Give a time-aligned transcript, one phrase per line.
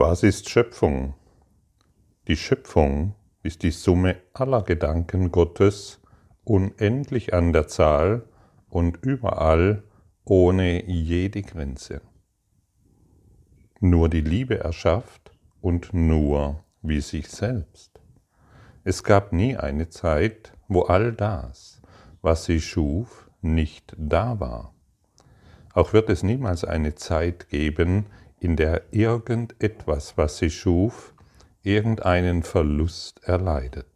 [0.00, 1.14] Was ist Schöpfung?
[2.28, 6.00] Die Schöpfung ist die Summe aller Gedanken Gottes,
[6.44, 8.22] unendlich an der Zahl
[8.68, 9.82] und überall
[10.24, 12.00] ohne jede Grenze.
[13.80, 18.00] Nur die Liebe erschafft und nur wie sich selbst.
[18.84, 21.82] Es gab nie eine Zeit, wo all das,
[22.22, 24.72] was sie schuf, nicht da war.
[25.74, 28.06] Auch wird es niemals eine Zeit geben,
[28.40, 31.14] in der irgendetwas, was sie schuf,
[31.62, 33.86] irgendeinen Verlust erleidet.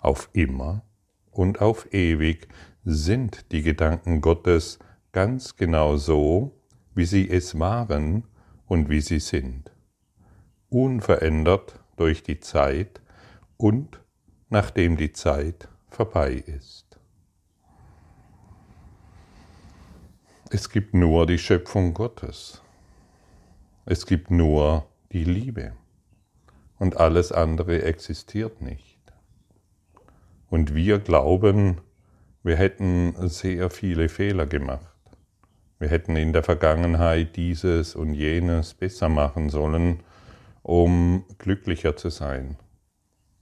[0.00, 0.82] Auf immer
[1.30, 2.48] und auf ewig
[2.84, 4.78] sind die Gedanken Gottes
[5.12, 6.52] ganz genau so,
[6.94, 8.24] wie sie es waren
[8.66, 9.72] und wie sie sind,
[10.68, 13.00] unverändert durch die Zeit
[13.56, 14.00] und
[14.48, 16.98] nachdem die Zeit vorbei ist.
[20.50, 22.62] Es gibt nur die Schöpfung Gottes.
[23.92, 25.72] Es gibt nur die Liebe.
[26.78, 29.00] Und alles andere existiert nicht.
[30.48, 31.80] Und wir glauben,
[32.44, 34.94] wir hätten sehr viele Fehler gemacht.
[35.80, 40.04] Wir hätten in der Vergangenheit dieses und jenes besser machen sollen,
[40.62, 42.58] um glücklicher zu sein.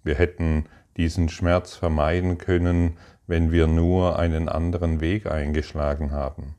[0.02, 0.64] Wir hätten
[0.96, 6.54] diesen Schmerz vermeiden können, wenn wir nur einen anderen Weg eingeschlagen haben.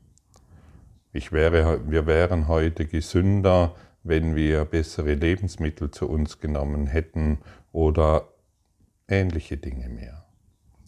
[1.12, 7.38] Ich wäre, wir wären heute gesünder, wenn wir bessere Lebensmittel zu uns genommen hätten
[7.72, 8.28] oder
[9.08, 10.24] ähnliche Dinge mehr.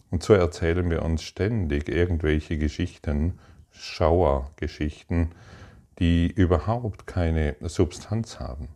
[0.09, 3.39] Und so erzählen wir uns ständig irgendwelche Geschichten,
[3.71, 5.29] Schauergeschichten,
[5.99, 8.69] die überhaupt keine Substanz haben,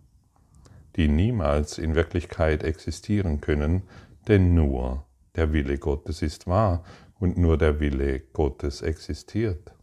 [0.96, 3.84] die niemals in Wirklichkeit existieren können,
[4.28, 6.84] denn nur der Wille Gottes ist wahr
[7.20, 9.74] und nur der Wille Gottes existiert.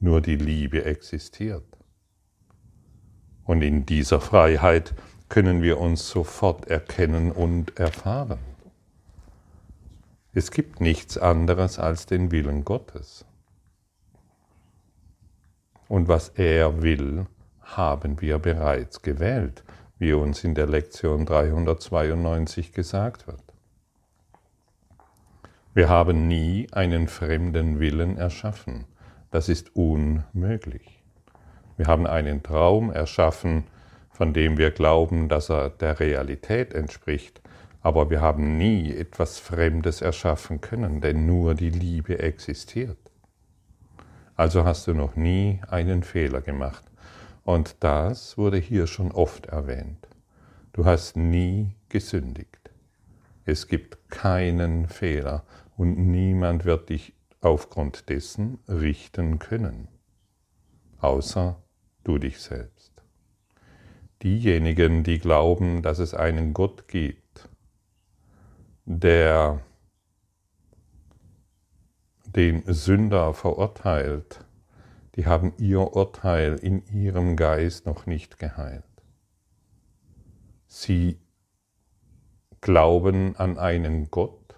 [0.00, 1.73] Nur die Liebe existiert.
[3.44, 4.94] Und in dieser Freiheit
[5.28, 8.38] können wir uns sofort erkennen und erfahren.
[10.32, 13.24] Es gibt nichts anderes als den Willen Gottes.
[15.88, 17.26] Und was er will,
[17.60, 19.62] haben wir bereits gewählt,
[19.98, 23.42] wie uns in der Lektion 392 gesagt wird.
[25.72, 28.86] Wir haben nie einen fremden Willen erschaffen.
[29.30, 30.93] Das ist unmöglich.
[31.76, 33.64] Wir haben einen Traum erschaffen,
[34.10, 37.40] von dem wir glauben, dass er der Realität entspricht,
[37.82, 42.98] aber wir haben nie etwas Fremdes erschaffen können, denn nur die Liebe existiert.
[44.36, 46.84] Also hast du noch nie einen Fehler gemacht.
[47.44, 50.08] Und das wurde hier schon oft erwähnt.
[50.72, 52.70] Du hast nie gesündigt.
[53.44, 55.44] Es gibt keinen Fehler
[55.76, 57.12] und niemand wird dich
[57.42, 59.88] aufgrund dessen richten können,
[61.00, 61.56] außer
[62.04, 62.92] du dich selbst.
[64.22, 67.48] Diejenigen, die glauben, dass es einen Gott gibt,
[68.84, 69.60] der
[72.26, 74.44] den Sünder verurteilt,
[75.16, 78.84] die haben ihr Urteil in ihrem Geist noch nicht geheilt.
[80.66, 81.20] Sie
[82.60, 84.54] glauben an einen Gott,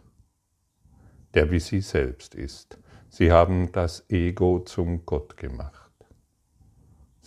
[1.35, 2.79] der wie sie selbst ist.
[3.11, 5.86] Sie haben das Ego zum Gott gemacht.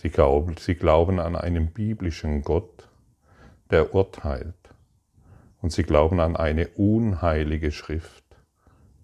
[0.02, 2.88] Sie glauben, sie glauben an einen biblischen Gott,
[3.70, 4.56] der urteilt.
[5.62, 8.24] Und sie glauben an eine unheilige Schrift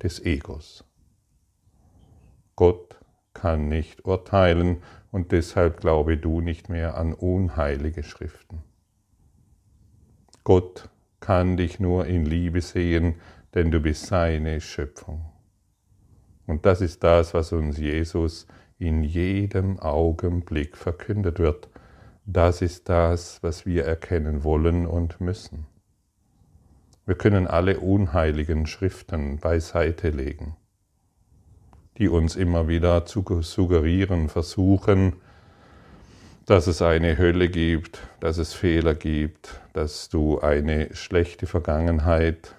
[0.02, 0.86] des Egos.
[2.56, 2.98] Gott
[3.34, 8.64] kann nicht urteilen und deshalb glaube du nicht mehr an unheilige Schriften.
[10.46, 10.88] Gott
[11.20, 13.16] kann dich nur in Liebe sehen,
[13.54, 15.26] denn du bist seine Schöpfung.
[16.48, 21.70] Und das ist das, was uns Jesus in jedem Augenblick verkündet wird.
[22.26, 25.66] Das ist das, was wir erkennen wollen und müssen.
[27.06, 30.56] Wir können alle unheiligen Schriften beiseite legen,
[31.98, 35.18] die uns immer wieder zu suggerieren versuchen,
[36.48, 42.56] dass es eine Hölle gibt, dass es Fehler gibt, dass du eine schlechte Vergangenheit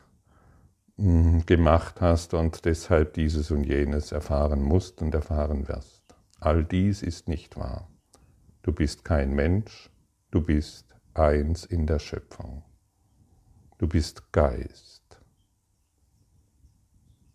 [0.98, 5.95] Mm, gemacht hast und deshalb dieses und jenes erfahren musst und erfahren wirst.
[6.38, 7.88] All dies ist nicht wahr.
[8.62, 9.90] Du bist kein Mensch,
[10.30, 12.62] du bist eins in der Schöpfung.
[13.78, 15.20] Du bist Geist.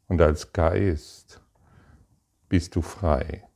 [0.07, 1.42] Und als Geist
[2.50, 3.48] bist du frei.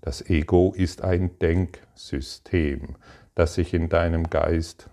[0.00, 2.96] Das Ego ist ein Denksystem,
[3.34, 4.88] das sich in deinem Geist,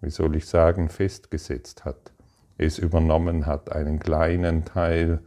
[0.00, 2.14] wie soll ich sagen, festgesetzt hat
[2.56, 5.20] es übernommen hat, einen kleinen Teil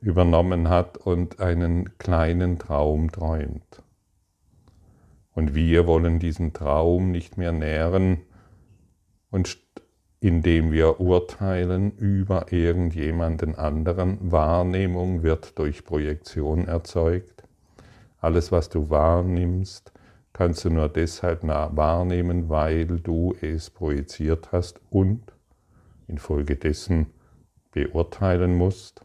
[0.00, 3.82] übernommen hat und einen kleinen Traum träumt.
[5.34, 8.22] Und wir wollen diesen Traum nicht mehr nähren
[9.30, 9.58] und
[10.20, 14.32] indem wir urteilen über irgendjemanden anderen.
[14.32, 17.44] Wahrnehmung wird durch Projektion erzeugt.
[18.20, 19.92] Alles, was du wahrnimmst,
[20.32, 25.22] kannst du nur deshalb wahrnehmen, weil du es projiziert hast und
[26.08, 27.06] infolgedessen
[27.70, 29.02] beurteilen musst.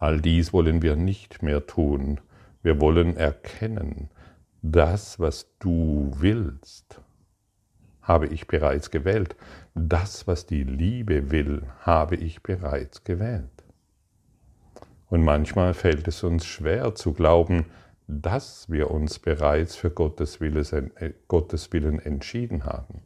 [0.00, 2.20] All dies wollen wir nicht mehr tun.
[2.62, 4.08] Wir wollen erkennen,
[4.62, 7.00] das, was du willst,
[8.00, 9.36] habe ich bereits gewählt.
[9.74, 13.44] Das, was die Liebe will, habe ich bereits gewählt.
[15.10, 17.66] Und manchmal fällt es uns schwer zu glauben,
[18.06, 23.02] dass wir uns bereits für Gottes, Willen entschieden haben.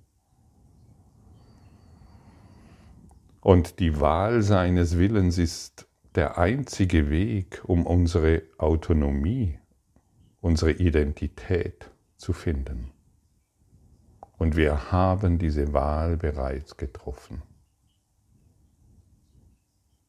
[3.41, 9.58] Und die Wahl seines Willens ist der einzige Weg, um unsere Autonomie,
[10.40, 12.93] unsere Identität zu finden.
[14.38, 17.43] Und wir haben diese Wahl bereits getroffen.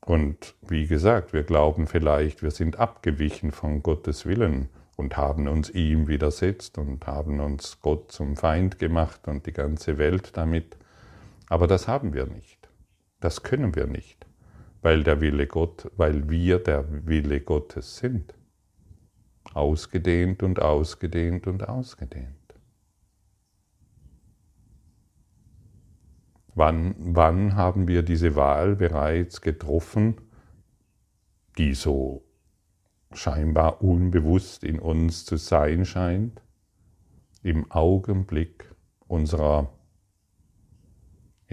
[0.05, 5.71] Und wie gesagt, wir glauben vielleicht, wir sind abgewichen von Gottes Willen und haben uns
[5.71, 10.77] ihm widersetzt und haben uns Gott zum Feind gemacht und die ganze Welt damit.
[11.49, 12.69] Aber das haben wir nicht.
[13.19, 14.24] Das können wir nicht,
[14.85, 18.35] weil der Wille Gott, weil wir der Wille Gottes sind.
[19.55, 22.53] Ausgedehnt und ausgedehnt und ausgedehnt.
[26.53, 30.21] Wann, wann haben wir diese Wahl bereits getroffen,
[31.57, 32.23] die so
[33.11, 36.43] scheinbar unbewusst in uns zu sein scheint?
[37.41, 38.71] Im Augenblick
[39.07, 39.73] unserer,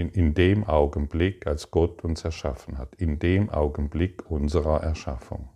[0.03, 5.49] in, in dem Augenblick, als Gott uns erschaffen hat, in dem Augenblick unserer Erschaffung.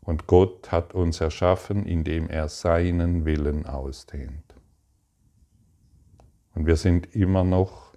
[0.00, 4.54] Und Gott hat uns erschaffen, indem er seinen Willen ausdehnt.
[6.54, 7.94] Und wir sind immer noch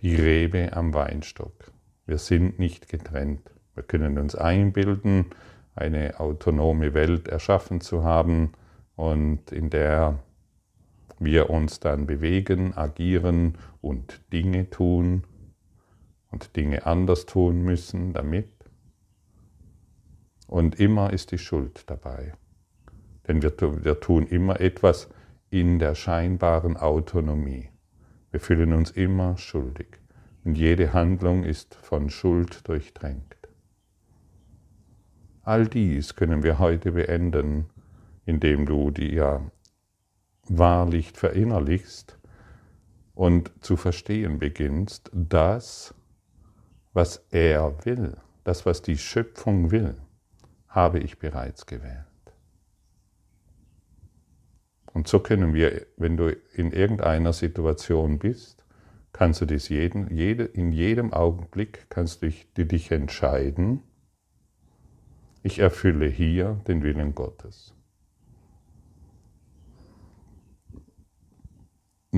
[0.00, 1.72] die Rebe am Weinstock.
[2.06, 3.50] Wir sind nicht getrennt.
[3.74, 5.26] Wir können uns einbilden,
[5.74, 8.52] eine autonome Welt erschaffen zu haben
[8.96, 10.18] und in der
[11.18, 15.24] wir uns dann bewegen, agieren und Dinge tun
[16.30, 18.50] und Dinge anders tun müssen damit.
[20.46, 22.34] Und immer ist die Schuld dabei.
[23.26, 23.52] Denn wir,
[23.84, 25.08] wir tun immer etwas,
[25.50, 27.70] in der scheinbaren Autonomie.
[28.30, 30.00] Wir fühlen uns immer schuldig
[30.44, 33.36] und jede Handlung ist von Schuld durchdrängt.
[35.42, 37.66] All dies können wir heute beenden,
[38.24, 39.50] indem du dir
[40.48, 42.18] wahrlich verinnerlichst
[43.14, 45.94] und zu verstehen beginnst, das,
[46.92, 49.96] was er will, das, was die Schöpfung will,
[50.68, 52.04] habe ich bereits gewählt.
[54.92, 58.64] Und so können wir, wenn du in irgendeiner Situation bist,
[59.12, 63.82] kannst du das jeden, jede, in jedem Augenblick kannst du dich, dich entscheiden,
[65.42, 67.75] ich erfülle hier den Willen Gottes.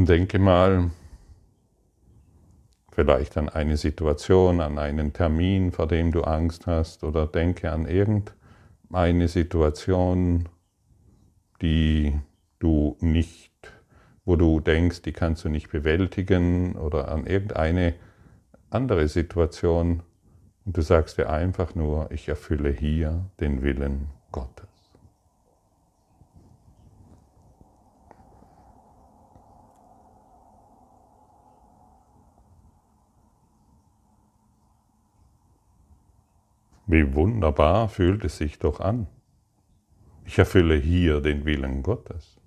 [0.06, 0.91] Denke mal
[2.93, 7.87] vielleicht an eine Situation, an einen Termin, vor dem du Angst hast, oder denke an
[7.87, 10.49] irgendeine Situation,
[11.62, 12.19] die
[12.59, 13.53] du nicht,
[14.25, 17.95] wo du denkst, die kannst du nicht bewältigen oder an irgendeine
[18.71, 20.02] andere Situation
[20.69, 24.68] und du sagst dir einfach nur, ich erfülle hier den Willen Gottes.
[36.90, 39.09] Wie wunderbar fühlt es sich doch an.
[40.25, 42.40] Ich erfülle hier den Willen Gottes.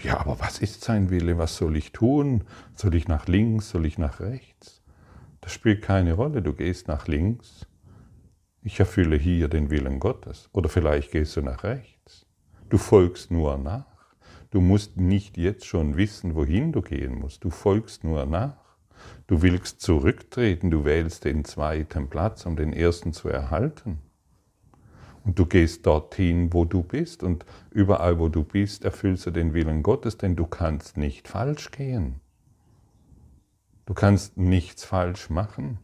[0.00, 1.38] Ja, aber was ist sein Wille?
[1.38, 2.44] Was soll ich tun?
[2.76, 3.70] Soll ich nach links?
[3.70, 4.84] Soll ich nach rechts?
[5.40, 6.40] Das spielt keine Rolle.
[6.40, 7.66] Du gehst nach links.
[8.62, 10.48] Ich erfülle hier den Willen Gottes.
[10.52, 12.26] Oder vielleicht gehst du nach rechts.
[12.68, 14.14] Du folgst nur nach.
[14.50, 17.42] Du musst nicht jetzt schon wissen, wohin du gehen musst.
[17.42, 18.71] Du folgst nur nach.
[19.26, 20.70] Du willst zurücktreten.
[20.70, 23.98] Du wählst den zweiten Platz, um den ersten zu erhalten.
[25.24, 27.22] Und du gehst dorthin, wo du bist.
[27.22, 31.70] Und überall, wo du bist, erfüllst du den Willen Gottes, denn du kannst nicht falsch
[31.70, 32.20] gehen.
[33.86, 35.78] Du kannst nichts falsch machen.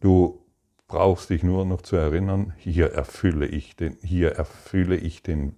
[0.00, 0.42] Du
[0.88, 5.56] brauchst dich nur noch zu erinnern, hier erfülle ich den, hier erfülle ich den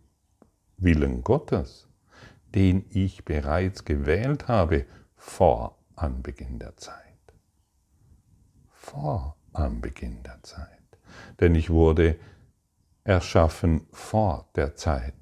[0.76, 1.88] Willen Gottes,
[2.54, 4.84] den ich bereits gewählt habe
[5.16, 6.94] vor Anbeginn der Zeit.
[8.70, 10.68] Vor Anbeginn der Zeit.
[11.40, 12.18] Denn ich wurde
[13.04, 15.14] erschaffen vor der Zeit.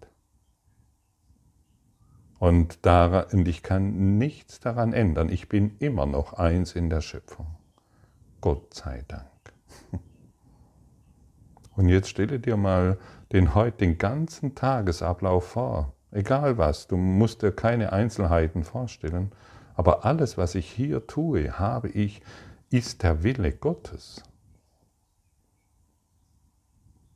[2.39, 5.29] Und, daran, und ich kann nichts daran ändern.
[5.29, 7.47] Ich bin immer noch eins in der Schöpfung.
[8.41, 9.29] Gott sei Dank.
[11.77, 12.99] Und jetzt stelle dir mal
[13.33, 15.95] den heute den ganzen Tagesablauf vor.
[16.11, 19.33] Egal was, du musst dir keine Einzelheiten vorstellen,
[19.83, 22.23] aber alles, was ich hier tue, habe ich,
[22.71, 24.23] ist der Wille Gottes.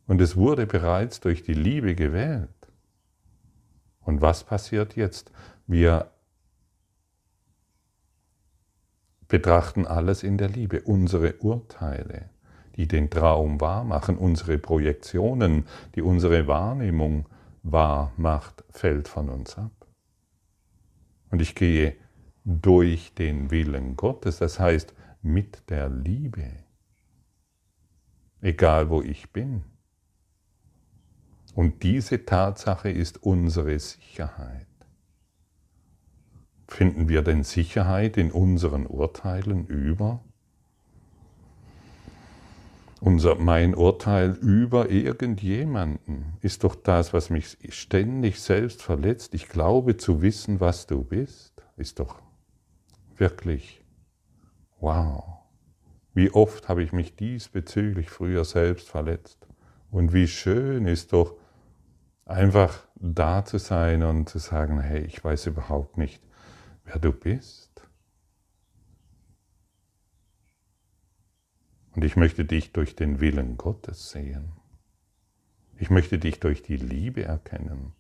[0.08, 2.50] Und es wurde bereits durch die Liebe gewählt.
[4.00, 5.30] Und was passiert jetzt?
[5.68, 6.10] Wir
[9.28, 12.30] betrachten alles in der Liebe, unsere Urteile,
[12.74, 17.28] die den Traum wahr machen, unsere Projektionen, die unsere Wahrnehmung
[17.62, 19.86] wahr macht, fällt von uns ab.
[21.30, 21.94] Und ich gehe
[22.46, 26.48] durch den Willen Gottes, das heißt mit der Liebe,
[28.40, 29.64] egal wo ich bin.
[31.56, 34.68] Und diese Tatsache ist unsere Sicherheit.
[36.68, 40.22] Finden wir denn Sicherheit in unseren Urteilen über?
[43.00, 49.34] Unser, mein Urteil über irgendjemanden ist doch das, was mich ständig selbst verletzt.
[49.34, 52.25] Ich glaube zu wissen, was du bist, ist doch
[53.18, 53.84] wirklich
[54.80, 55.24] wow.
[56.14, 59.46] Wie oft habe ich mich diesbezüglich früher selbst verletzt.
[59.90, 61.36] Und wie schön ist doch,
[62.26, 66.20] Einfach da zu sein und zu sagen, hey, ich weiß überhaupt nicht,
[66.84, 67.88] wer du bist.
[71.94, 74.52] Und ich möchte dich durch den Willen Gottes sehen.
[75.78, 77.92] Ich möchte dich durch die Liebe erkennen.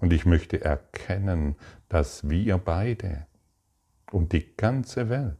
[0.00, 1.56] Und ich möchte erkennen,
[1.88, 3.26] dass wir beide
[4.10, 5.36] und die ganze Welt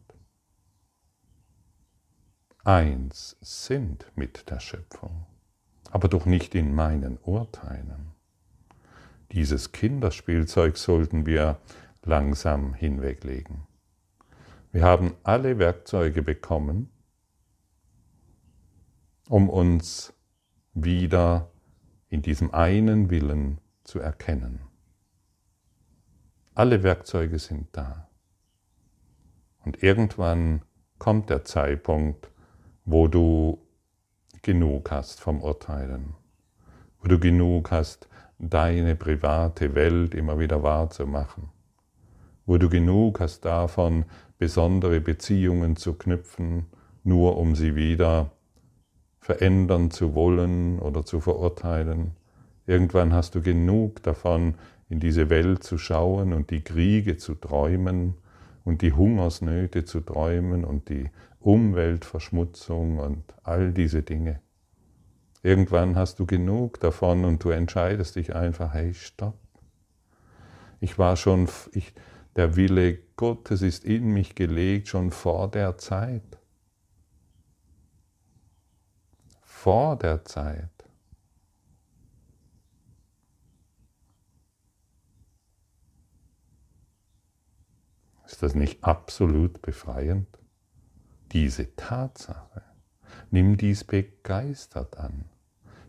[2.63, 5.27] eins sind mit der Schöpfung
[5.91, 8.13] aber doch nicht in meinen Urteilen.
[9.33, 11.59] Dieses Kinderspielzeug sollten wir
[12.03, 13.67] langsam hinweglegen.
[14.73, 16.91] Wir haben alle Werkzeuge bekommen,
[19.29, 20.13] um uns
[20.75, 21.51] wieder
[22.09, 24.61] in diesem einen Willen zu erkennen.
[26.55, 28.09] Alle Werkzeuge sind da.
[29.65, 30.63] Und irgendwann
[30.99, 32.31] kommt der Zeitpunkt,
[32.85, 33.59] wo du
[34.43, 36.15] genug hast vom Urteilen,
[37.01, 38.09] wo du genug hast,
[38.39, 41.51] deine private Welt immer wieder wahrzumachen,
[42.47, 44.05] wo du genug hast davon,
[44.39, 46.67] besondere Beziehungen zu knüpfen,
[47.05, 48.33] nur um sie wieder
[49.19, 52.17] verändern zu wollen oder zu verurteilen.
[52.71, 54.55] Irgendwann hast du genug davon,
[54.89, 58.15] in diese Welt zu schauen und die Kriege zu träumen
[58.63, 61.11] und die Hungersnöte zu träumen und die
[61.41, 64.41] Umweltverschmutzung und all diese Dinge.
[65.43, 69.41] Irgendwann hast du genug davon und du entscheidest dich einfach, hey, stopp.
[70.79, 71.93] Ich war schon, ich,
[72.37, 76.39] der Wille Gottes ist in mich gelegt schon vor der Zeit.
[79.43, 80.80] Vor der Zeit.
[88.31, 90.27] Ist das nicht absolut befreiend?
[91.33, 92.63] diese Tatsache.
[93.31, 95.25] Nimm dies begeistert an.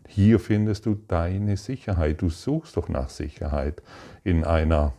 [0.08, 2.22] Hier findest du deine Sicherheit.
[2.22, 3.82] Du suchst doch nach Sicherheit
[4.24, 4.92] in einer,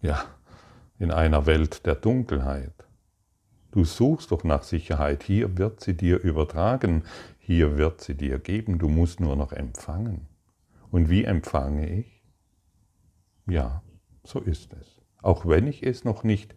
[0.00, 0.24] ja,
[0.98, 2.72] in einer Welt der Dunkelheit.
[3.70, 5.22] Du suchst doch nach Sicherheit.
[5.22, 7.04] Hier wird sie dir übertragen.
[7.38, 8.78] Hier wird sie dir geben.
[8.78, 10.26] Du musst nur noch empfangen.
[10.90, 12.22] Und wie empfange ich?
[13.46, 13.82] Ja,
[14.24, 14.97] so ist es.
[15.22, 16.54] Auch wenn ich es noch nicht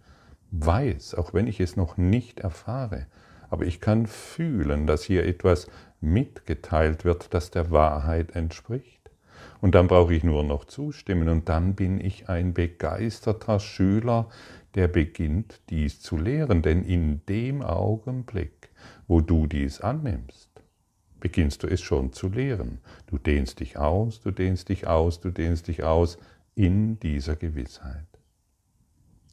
[0.52, 3.08] weiß, auch wenn ich es noch nicht erfahre.
[3.50, 5.68] Aber ich kann fühlen, dass hier etwas
[6.00, 9.12] mitgeteilt wird, das der Wahrheit entspricht.
[9.60, 14.30] Und dann brauche ich nur noch zustimmen und dann bin ich ein begeisterter Schüler,
[14.76, 16.62] der beginnt dies zu lehren.
[16.62, 18.70] Denn in dem Augenblick,
[19.08, 20.50] wo du dies annimmst,
[21.20, 22.80] beginnst du es schon zu lehren.
[23.08, 26.18] Du dehnst dich aus, du dehnst dich aus, du dehnst dich aus
[26.56, 28.11] in dieser Gewissheit.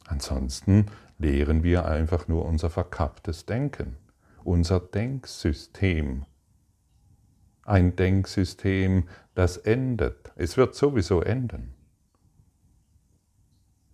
[0.09, 0.87] Ansonsten
[1.19, 3.95] lehren wir einfach nur unser verkapptes Denken,
[4.43, 6.25] unser Denksystem.
[7.63, 10.31] Ein Denksystem, das endet.
[10.35, 11.75] Es wird sowieso enden.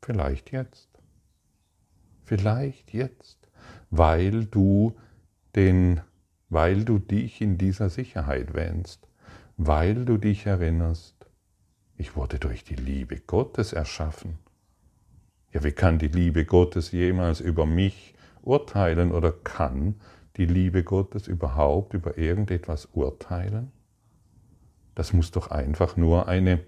[0.02, 0.88] Vielleicht jetzt.
[2.24, 3.50] Vielleicht jetzt,
[3.90, 4.96] weil du
[5.54, 6.00] den,
[6.48, 9.10] weil du dich in dieser Sicherheit wähnst,
[9.58, 11.30] weil du dich erinnerst,
[11.98, 14.45] ich wurde durch die Liebe Gottes erschaffen.
[15.56, 19.96] Ja, wie kann die Liebe Gottes jemals über mich urteilen oder kann
[20.36, 23.72] die Liebe Gottes überhaupt über irgendetwas urteilen?
[24.96, 26.60] Das muss doch einfach nur eine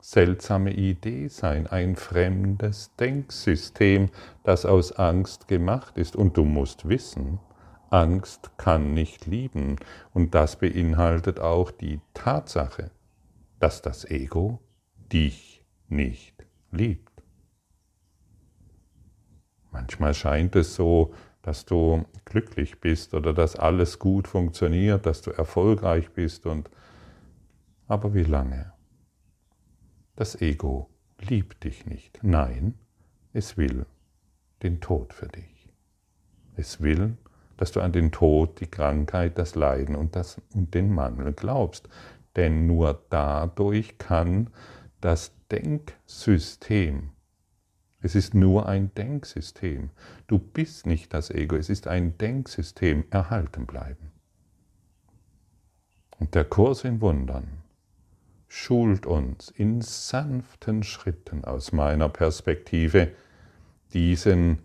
[0.00, 4.08] seltsame Idee sein, ein fremdes Denksystem,
[4.44, 6.16] das aus Angst gemacht ist.
[6.16, 7.38] Und du musst wissen,
[7.90, 9.76] Angst kann nicht lieben.
[10.14, 12.92] Und das beinhaltet auch die Tatsache,
[13.58, 14.58] dass das Ego
[15.12, 17.09] dich nicht liebt.
[19.72, 25.30] Manchmal scheint es so, dass du glücklich bist oder dass alles gut funktioniert, dass du
[25.30, 26.70] erfolgreich bist und
[27.88, 28.72] aber wie lange?
[30.16, 32.20] Das Ego liebt dich nicht.
[32.22, 32.74] Nein,
[33.32, 33.86] es will
[34.62, 35.72] den Tod für dich.
[36.56, 37.16] Es will,
[37.56, 41.88] dass du an den Tod, die Krankheit, das Leiden und, das, und den Mangel glaubst.
[42.36, 44.50] Denn nur dadurch kann
[45.00, 47.10] das Denksystem,
[48.02, 49.90] es ist nur ein Denksystem,
[50.26, 54.10] du bist nicht das Ego, es ist ein Denksystem, erhalten bleiben.
[56.18, 57.48] Und der Kurs in Wundern
[58.48, 63.12] schult uns in sanften Schritten aus meiner Perspektive,
[63.92, 64.58] diesen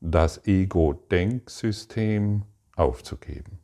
[0.00, 2.42] das Ego-Denksystem
[2.76, 3.58] aufzugeben.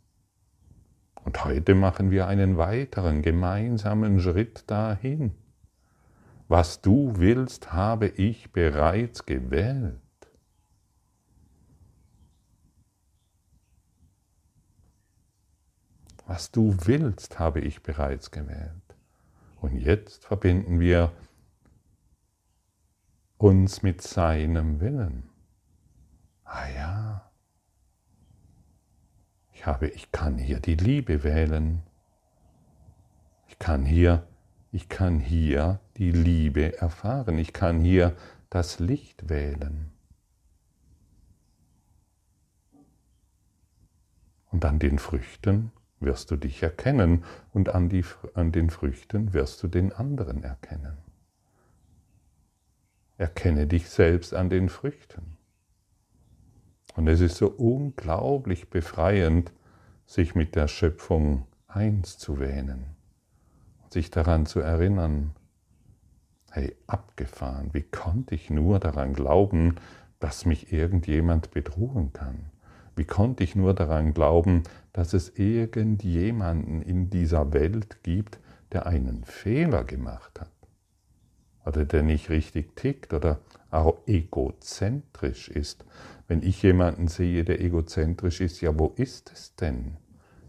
[1.24, 5.32] Und heute machen wir einen weiteren gemeinsamen Schritt dahin.
[6.48, 10.00] Was du willst, habe ich bereits gewählt.
[16.26, 18.96] Was du willst, habe ich bereits gewählt.
[19.60, 21.12] Und jetzt verbinden wir
[23.38, 25.28] uns mit seinem Willen.
[26.44, 27.30] Ah ja,
[29.52, 31.82] ich habe, ich kann hier die Liebe wählen.
[33.48, 34.26] Ich kann hier,
[34.70, 37.38] ich kann hier die Liebe erfahren.
[37.38, 38.14] Ich kann hier
[38.50, 39.90] das Licht wählen.
[44.50, 49.62] Und an den Früchten wirst du dich erkennen und an, die, an den Früchten wirst
[49.62, 50.98] du den anderen erkennen.
[53.16, 55.36] Erkenne dich selbst an den Früchten.
[56.94, 59.52] Und es ist so unglaublich befreiend,
[60.06, 62.86] sich mit der Schöpfung eins zu wähnen,
[63.92, 65.32] sich daran zu erinnern,
[66.50, 69.76] hey, abgefahren, wie konnte ich nur daran glauben,
[70.20, 72.46] dass mich irgendjemand bedrohen kann?
[72.96, 78.40] Wie konnte ich nur daran glauben, dass es irgendjemanden in dieser Welt gibt,
[78.72, 80.50] der einen Fehler gemacht hat?
[81.64, 83.38] Oder der nicht richtig tickt oder
[83.70, 85.84] auch egozentrisch ist.
[86.26, 89.96] Wenn ich jemanden sehe, der egozentrisch ist, ja, wo ist es denn?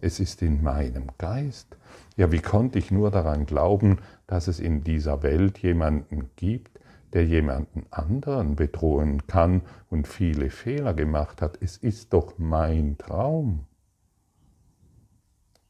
[0.01, 1.77] Es ist in meinem Geist.
[2.19, 6.77] Ja, wie konnte ich nur daran glauben, dass es in dieser Welt jemanden gibt,
[7.13, 11.57] der jemanden anderen bedrohen kann und viele Fehler gemacht hat.
[11.61, 13.67] Es ist doch mein Traum.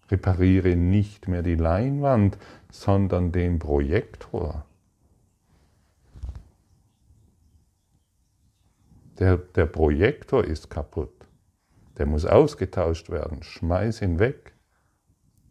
[0.09, 2.39] Repariere nicht mehr die Leinwand,
[2.71, 4.65] sondern den Projektor.
[9.19, 11.27] Der, der Projektor ist kaputt.
[11.99, 13.43] Der muss ausgetauscht werden.
[13.43, 14.55] Schmeiß ihn weg.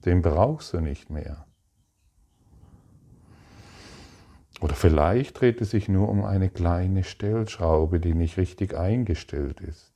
[0.09, 1.45] Den brauchst du nicht mehr.
[4.63, 9.93] Oder vielleicht dreht es sich nur um eine kleine Stellschraube, die nicht richtig eingestellt ist.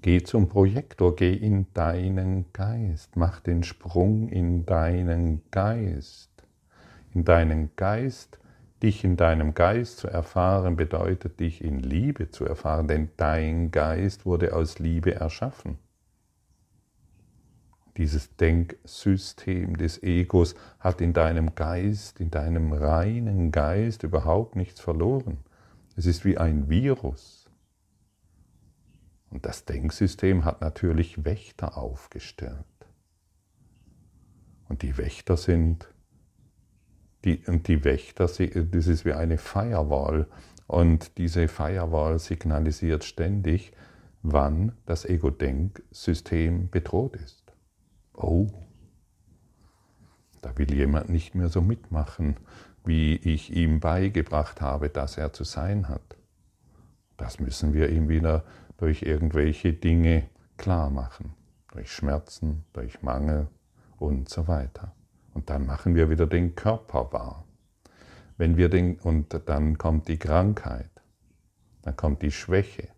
[0.00, 6.30] Geh zum Projektor, geh in deinen Geist, mach den Sprung in deinen Geist.
[7.12, 8.38] In deinen Geist,
[8.80, 14.24] dich in deinem Geist zu erfahren, bedeutet dich in Liebe zu erfahren, denn dein Geist
[14.24, 15.78] wurde aus Liebe erschaffen.
[17.98, 25.38] Dieses Denksystem des Egos hat in deinem Geist, in deinem reinen Geist überhaupt nichts verloren.
[25.96, 27.50] Es ist wie ein Virus.
[29.30, 32.54] Und das Denksystem hat natürlich Wächter aufgestellt.
[34.68, 35.92] Und die Wächter sind,
[37.24, 40.28] die, und die Wächter, das ist wie eine Firewall.
[40.68, 43.72] Und diese Firewall signalisiert ständig,
[44.22, 47.37] wann das Ego-Denksystem bedroht ist
[48.18, 48.48] oh,
[50.40, 52.36] da will jemand nicht mehr so mitmachen,
[52.84, 56.16] wie ich ihm beigebracht habe, dass er zu sein hat.
[57.16, 58.44] Das müssen wir ihm wieder
[58.76, 61.34] durch irgendwelche Dinge klar machen,
[61.72, 63.48] durch Schmerzen, durch Mangel
[63.98, 64.94] und so weiter.
[65.34, 67.44] Und dann machen wir wieder den Körper wahr.
[68.36, 70.90] Wenn wir den, und dann kommt die Krankheit,
[71.82, 72.88] dann kommt die Schwäche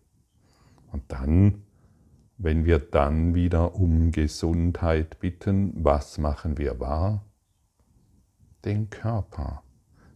[0.91, 1.63] und dann
[2.43, 7.23] wenn wir dann wieder um Gesundheit bitten, was machen wir wahr?
[8.65, 9.61] Den Körper.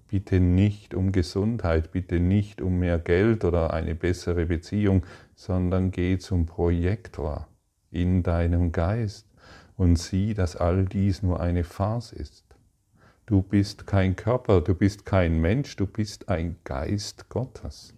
[0.07, 6.17] Bitte nicht um Gesundheit, bitte nicht um mehr Geld oder eine bessere Beziehung, sondern geh
[6.17, 7.47] zum Projektor
[7.91, 9.27] in deinem Geist
[9.77, 12.43] und sieh, dass all dies nur eine Farce ist.
[13.27, 17.93] Du bist kein Körper, du bist kein Mensch, du bist ein Geist Gottes,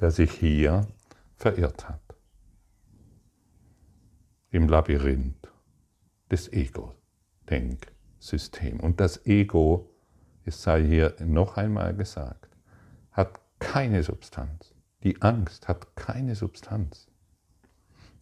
[0.00, 0.86] der sich hier
[1.36, 2.11] verirrt hat.
[4.52, 5.48] Im Labyrinth
[6.30, 8.82] des Ego-Denksystems.
[8.82, 9.90] Und das Ego,
[10.44, 12.54] es sei hier noch einmal gesagt,
[13.12, 14.74] hat keine Substanz.
[15.04, 17.06] Die Angst hat keine Substanz.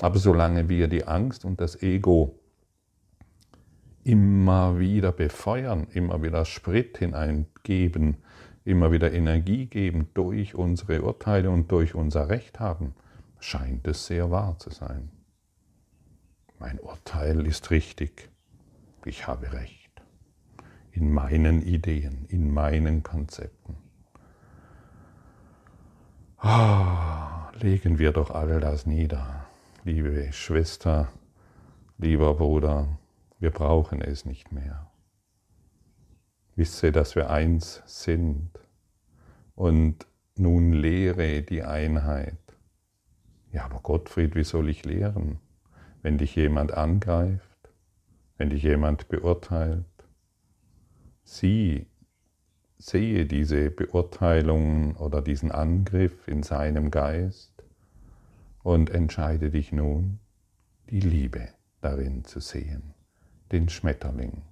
[0.00, 2.38] Aber solange wir die Angst und das Ego
[4.04, 8.18] immer wieder befeuern, immer wieder Sprit hineingeben,
[8.64, 12.94] immer wieder Energie geben durch unsere Urteile und durch unser Recht haben,
[13.40, 15.10] scheint es sehr wahr zu sein.
[16.60, 18.28] Mein Urteil ist richtig.
[19.06, 19.90] Ich habe Recht.
[20.92, 23.78] In meinen Ideen, in meinen Konzepten.
[26.36, 29.46] Ah, legen wir doch all das nieder,
[29.84, 31.08] liebe Schwester,
[31.96, 32.98] lieber Bruder,
[33.38, 34.90] wir brauchen es nicht mehr.
[36.56, 38.50] Wisse, dass wir eins sind
[39.54, 42.36] und nun lehre die Einheit.
[43.50, 45.38] Ja, aber Gottfried, wie soll ich lehren,
[46.02, 47.70] wenn dich jemand angreift,
[48.38, 49.84] wenn dich jemand beurteilt?
[51.22, 51.86] Sieh
[52.78, 57.52] sehe diese Beurteilung oder diesen Angriff in seinem Geist
[58.62, 60.18] und entscheide dich nun,
[60.88, 61.48] die Liebe
[61.82, 62.94] darin zu sehen,
[63.52, 64.42] den Schmetterling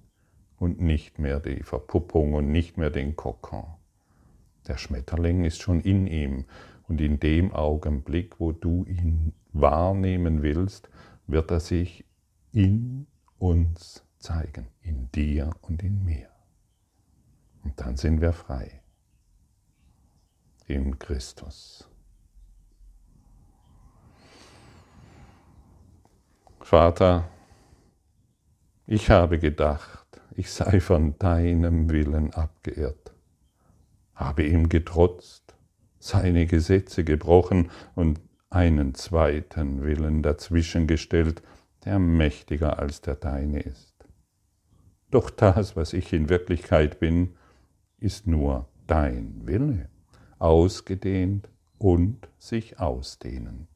[0.57, 3.65] und nicht mehr die Verpuppung und nicht mehr den Kokon.
[4.67, 6.45] Der Schmetterling ist schon in ihm
[6.87, 10.89] und in dem Augenblick, wo du ihn wahrnehmen willst,
[11.31, 12.05] wird er sich
[12.51, 16.29] in uns zeigen, in dir und in mir.
[17.63, 18.81] Und dann sind wir frei
[20.65, 21.87] in Christus.
[26.61, 27.27] Vater,
[28.85, 33.13] ich habe gedacht, ich sei von deinem Willen abgeirrt,
[34.13, 35.55] habe ihm getrotzt,
[35.99, 41.41] seine Gesetze gebrochen und einen zweiten Willen dazwischengestellt,
[41.85, 43.93] der mächtiger als der deine ist.
[45.11, 47.35] Doch das, was ich in Wirklichkeit bin,
[47.97, 49.89] ist nur dein Wille,
[50.37, 53.67] ausgedehnt und sich ausdehnend.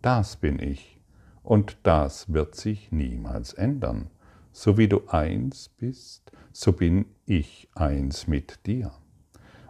[0.00, 1.00] Das bin ich
[1.42, 4.10] und das wird sich niemals ändern.
[4.52, 8.92] So wie du eins bist, so bin ich eins mit dir.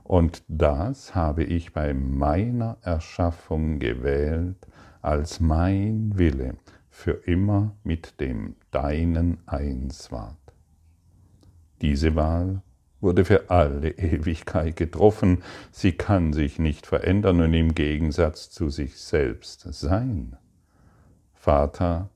[0.05, 4.67] Und das habe ich bei meiner Erschaffung gewählt
[5.01, 6.57] als mein Wille
[6.91, 10.37] für immer mit dem Deinen eins ward.
[11.81, 12.63] Diese Wahl
[13.01, 15.43] wurde für alle Ewigkeit getroffen.
[15.73, 20.37] Sie kann sich nicht verändern und im Gegensatz zu sich selbst sein.
[21.35, 22.09] Vater,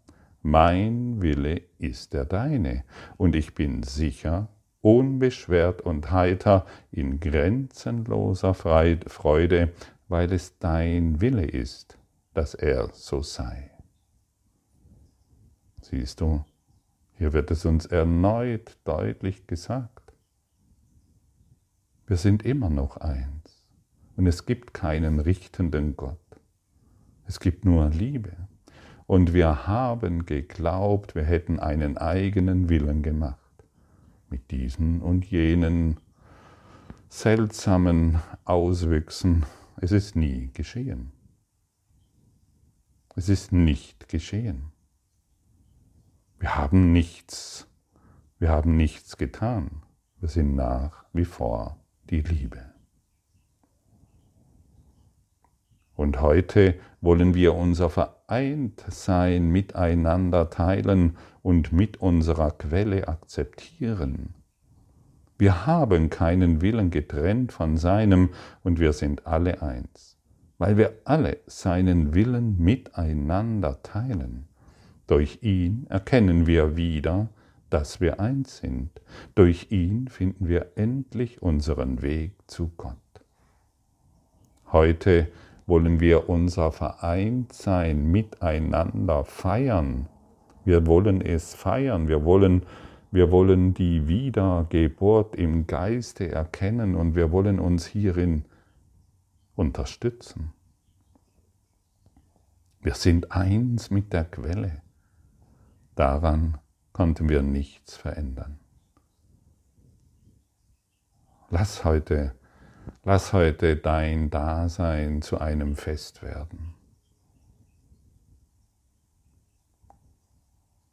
[0.42, 2.84] mein Wille ist der deine,
[3.16, 4.48] und ich bin sicher,
[4.86, 9.72] unbeschwert und heiter in grenzenloser Freude,
[10.06, 11.98] weil es dein Wille ist,
[12.34, 13.72] dass er so sei.
[15.82, 16.44] Siehst du,
[17.14, 20.12] hier wird es uns erneut deutlich gesagt.
[22.06, 23.66] Wir sind immer noch eins.
[24.16, 26.20] Und es gibt keinen richtenden Gott.
[27.26, 28.36] Es gibt nur Liebe.
[29.08, 33.45] Und wir haben geglaubt, wir hätten einen eigenen Willen gemacht.
[34.28, 35.98] Mit diesen und jenen
[37.08, 39.46] seltsamen Auswüchsen.
[39.76, 41.12] Es ist nie geschehen.
[43.14, 44.72] Es ist nicht geschehen.
[46.38, 47.66] Wir haben nichts,
[48.38, 49.82] wir haben nichts getan.
[50.18, 51.78] Wir sind nach wie vor
[52.10, 52.74] die Liebe.
[55.94, 57.88] Und heute wollen wir unser
[58.28, 64.34] Vereintsein miteinander teilen und mit unserer Quelle akzeptieren.
[65.38, 68.30] Wir haben keinen Willen getrennt von seinem
[68.64, 70.18] und wir sind alle eins,
[70.58, 74.48] weil wir alle seinen Willen miteinander teilen.
[75.06, 77.28] Durch ihn erkennen wir wieder,
[77.70, 78.90] dass wir eins sind.
[79.36, 82.96] Durch ihn finden wir endlich unseren Weg zu Gott.
[84.72, 85.28] Heute
[85.66, 90.08] wollen wir unser Vereintsein miteinander feiern.
[90.64, 92.08] Wir wollen es feiern.
[92.08, 92.62] Wir wollen,
[93.10, 98.44] wir wollen die Wiedergeburt im Geiste erkennen und wir wollen uns hierin
[99.56, 100.52] unterstützen.
[102.80, 104.82] Wir sind eins mit der Quelle.
[105.96, 106.58] Daran
[106.92, 108.60] konnten wir nichts verändern.
[111.50, 112.34] Lass heute,
[113.04, 116.74] lass heute dein Dasein zu einem Fest werden.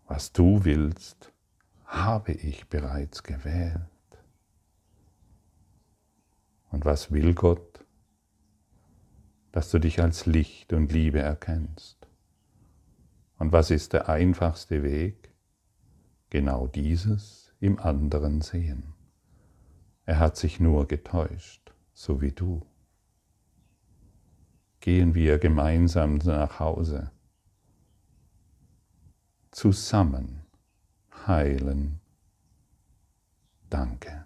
[0.08, 1.32] Was du willst,
[1.86, 3.82] habe ich bereits gewählt.
[6.72, 7.86] Und was will Gott?
[9.52, 12.08] Dass du dich als Licht und Liebe erkennst.
[13.38, 15.32] Und was ist der einfachste Weg?
[16.30, 18.94] Genau dieses im anderen sehen.
[20.06, 21.63] Er hat sich nur getäuscht,
[21.94, 22.66] so wie du.
[24.80, 27.12] Gehen wir gemeinsam nach Hause.
[29.52, 30.42] Zusammen
[31.28, 32.00] heilen.
[33.70, 34.26] Danke.